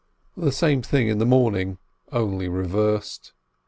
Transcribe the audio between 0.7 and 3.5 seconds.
thing in the morning, only reversed.